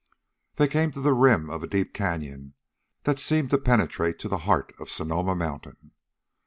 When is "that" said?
3.03-3.19